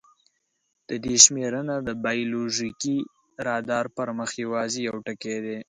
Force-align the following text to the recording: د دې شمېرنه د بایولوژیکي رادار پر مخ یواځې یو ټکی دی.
د 0.89 0.91
دې 1.03 1.15
شمېرنه 1.23 1.75
د 1.87 1.89
بایولوژیکي 2.03 2.97
رادار 3.47 3.85
پر 3.95 4.07
مخ 4.17 4.29
یواځې 4.43 4.79
یو 4.87 4.95
ټکی 5.07 5.37
دی. 5.45 5.57